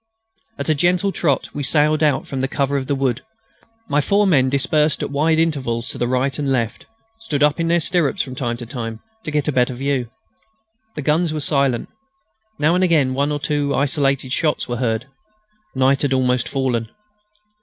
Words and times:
At 0.57 0.67
a 0.67 0.73
gentle 0.73 1.11
trot 1.11 1.49
we 1.53 1.61
sallied 1.61 2.01
out 2.01 2.25
from 2.25 2.41
the 2.41 2.47
cover 2.47 2.75
of 2.75 2.87
the 2.87 2.95
wood. 2.95 3.21
My 3.87 4.01
four 4.01 4.25
men, 4.25 4.49
dispersed 4.49 5.03
at 5.03 5.11
wide 5.11 5.37
intervals 5.37 5.89
to 5.89 5.99
my 5.99 6.05
right 6.07 6.39
and 6.39 6.51
left, 6.51 6.87
stood 7.19 7.43
up 7.43 7.59
in 7.59 7.67
their 7.67 7.79
stirrups 7.79 8.23
from 8.23 8.33
time 8.33 8.57
to 8.57 8.65
time 8.65 8.99
to 9.25 9.29
get 9.29 9.47
a 9.47 9.51
better 9.51 9.75
view. 9.75 10.09
The 10.95 11.03
guns 11.03 11.33
were 11.35 11.39
silent. 11.39 11.87
Now 12.57 12.73
and 12.73 12.83
again 12.83 13.13
one 13.13 13.31
or 13.31 13.37
two 13.39 13.75
isolated 13.75 14.33
shots 14.33 14.67
were 14.67 14.77
heard. 14.77 15.05
Night 15.75 16.01
had 16.01 16.13
almost 16.13 16.49
fallen. 16.49 16.89